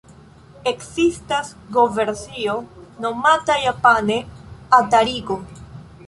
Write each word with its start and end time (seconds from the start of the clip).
Ekzistas 0.69 1.49
go-versio 1.75 2.55
nomata 3.05 3.57
japane 3.65 4.17
'Atari-go'. 4.31 5.39